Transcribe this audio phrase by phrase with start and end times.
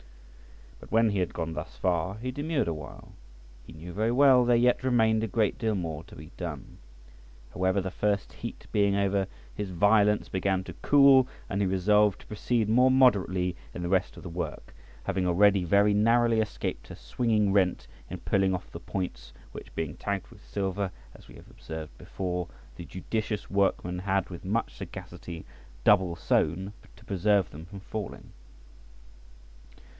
[0.79, 3.11] But when he had gone thus far he demurred a while.
[3.67, 6.79] He knew very well there yet remained a great deal more to be done;
[7.53, 12.25] however, the first heat being over, his violence began to cool, and he resolved to
[12.25, 16.95] proceed more moderately in the rest of the work, having already very narrowly escaped a
[16.95, 21.49] swinging rent in pulling off the points, which being tagged with silver (as we have
[21.51, 25.45] observed before), the judicious workman had with much sagacity
[25.83, 28.31] double sewn to preserve them from falling.